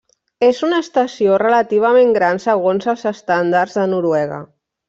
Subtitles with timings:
[0.45, 4.45] És una estació relativament gran segons els estàndards de Noruega.